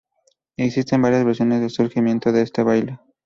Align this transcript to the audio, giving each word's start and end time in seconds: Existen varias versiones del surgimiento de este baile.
Existen 0.57 1.03
varias 1.03 1.23
versiones 1.23 1.61
del 1.61 1.69
surgimiento 1.69 2.31
de 2.31 2.41
este 2.41 2.63
baile. 2.63 2.99